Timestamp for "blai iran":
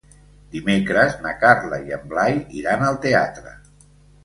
2.15-2.89